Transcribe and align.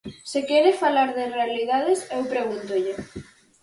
Se 0.31 0.39
quere 0.49 0.79
falar 0.83 1.09
de 1.17 1.25
realidades, 1.37 1.99
eu 2.15 2.21
pregúntolle. 2.33 2.93